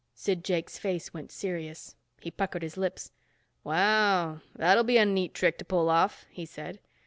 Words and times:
Sid 0.15 0.43
Jakes' 0.43 0.79
face 0.79 1.13
went 1.13 1.31
serious. 1.31 1.95
He 2.21 2.31
puckered 2.31 2.61
up 2.63 2.63
his 2.63 2.75
lips. 2.75 3.11
"Wow, 3.63 4.41
that'll 4.55 4.83
be 4.83 4.97
a 4.97 5.05
neat 5.05 5.35
trick 5.35 5.59
to 5.59 5.63
pull 5.65 5.91
off," 5.91 6.25
he 6.31 6.43
said. 6.43 6.79